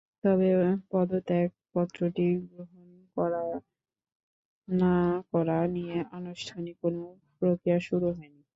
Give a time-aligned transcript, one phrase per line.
[0.23, 0.49] তবে
[0.91, 3.43] পদত্যাগপত্রটি গ্রহণ করা
[4.67, 7.01] না-করা নিয়ে আনুষ্ঠানিক কোনো
[7.37, 8.41] প্রক্রিয়া শুরু হয়নি।